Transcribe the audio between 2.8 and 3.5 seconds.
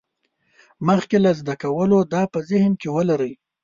کې ولرئ.